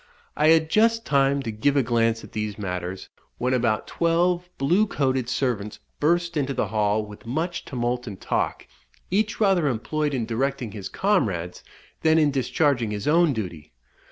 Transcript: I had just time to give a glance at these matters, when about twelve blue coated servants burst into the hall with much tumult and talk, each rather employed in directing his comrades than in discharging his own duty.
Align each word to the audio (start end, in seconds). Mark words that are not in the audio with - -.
I 0.35 0.47
had 0.47 0.71
just 0.71 1.05
time 1.05 1.43
to 1.43 1.51
give 1.51 1.77
a 1.77 1.83
glance 1.83 2.23
at 2.23 2.31
these 2.31 2.57
matters, 2.57 3.09
when 3.37 3.53
about 3.53 3.85
twelve 3.85 4.49
blue 4.57 4.87
coated 4.87 5.29
servants 5.29 5.77
burst 5.99 6.35
into 6.35 6.55
the 6.55 6.69
hall 6.69 7.05
with 7.05 7.27
much 7.27 7.65
tumult 7.65 8.07
and 8.07 8.19
talk, 8.19 8.65
each 9.11 9.39
rather 9.39 9.67
employed 9.67 10.15
in 10.15 10.25
directing 10.25 10.71
his 10.71 10.89
comrades 10.89 11.63
than 12.01 12.17
in 12.17 12.31
discharging 12.31 12.89
his 12.89 13.07
own 13.07 13.31
duty. 13.31 13.73